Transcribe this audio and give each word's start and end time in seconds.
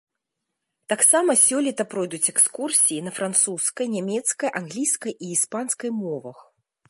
Таксама 0.93 1.31
сёлета 1.47 1.83
пройдуць 1.91 2.31
экскурсіі 2.33 3.05
на 3.09 3.13
французскай, 3.19 3.85
нямецкай, 3.97 4.49
англійскай 4.61 5.13
і 5.27 5.33
іспанскай 5.37 5.91
мовах. 6.03 6.37